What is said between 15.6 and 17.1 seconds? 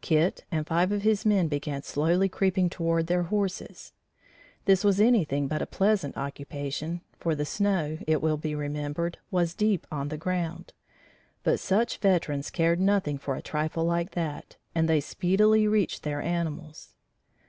reached their animals.